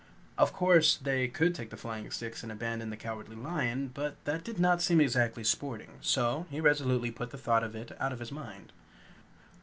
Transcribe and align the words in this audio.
Of 0.35 0.51
course, 0.51 0.97
they 0.97 1.27
could 1.27 1.53
take 1.53 1.69
to 1.69 1.75
the 1.75 1.79
flying 1.79 2.09
sticks 2.09 2.41
and 2.41 2.51
abandon 2.51 2.89
the 2.89 2.97
Cowardly 2.97 3.35
Lion, 3.35 3.91
but 3.93 4.15
that 4.25 4.43
did 4.43 4.59
not 4.59 4.81
seem 4.81 4.99
exactly 4.99 5.43
sporting. 5.43 5.99
So 6.01 6.47
he 6.49 6.59
resolutely 6.59 7.11
put 7.11 7.29
the 7.29 7.37
thought 7.37 7.63
of 7.63 7.75
it 7.75 7.91
out 8.01 8.11
of 8.11 8.17
his 8.17 8.31
mind. 8.31 8.73